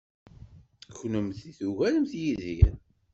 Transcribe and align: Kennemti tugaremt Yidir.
Kennemti 0.97 1.49
tugaremt 1.57 2.11
Yidir. 2.21 2.73